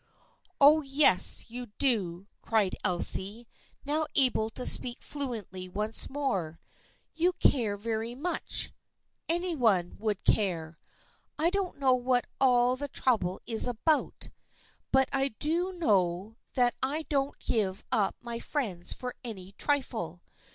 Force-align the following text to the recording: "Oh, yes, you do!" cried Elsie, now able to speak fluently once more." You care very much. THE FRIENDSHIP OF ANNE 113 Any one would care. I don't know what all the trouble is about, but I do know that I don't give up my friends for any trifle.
"Oh, 0.59 0.81
yes, 0.81 1.47
you 1.51 1.67
do!" 1.77 2.25
cried 2.41 2.75
Elsie, 2.83 3.47
now 3.85 4.07
able 4.15 4.49
to 4.49 4.65
speak 4.65 4.99
fluently 5.03 5.69
once 5.69 6.09
more." 6.09 6.59
You 7.13 7.33
care 7.33 7.77
very 7.77 8.15
much. 8.15 8.71
THE 9.27 9.35
FRIENDSHIP 9.35 9.35
OF 9.47 9.53
ANNE 9.53 9.59
113 9.59 9.61
Any 9.61 9.61
one 9.91 9.97
would 10.03 10.23
care. 10.23 10.79
I 11.37 11.51
don't 11.51 11.77
know 11.77 11.93
what 11.93 12.25
all 12.39 12.75
the 12.75 12.87
trouble 12.87 13.41
is 13.45 13.67
about, 13.67 14.29
but 14.91 15.07
I 15.13 15.27
do 15.37 15.73
know 15.73 16.35
that 16.55 16.73
I 16.81 17.03
don't 17.03 17.37
give 17.37 17.83
up 17.91 18.15
my 18.23 18.39
friends 18.39 18.93
for 18.93 19.13
any 19.23 19.51
trifle. 19.59 20.23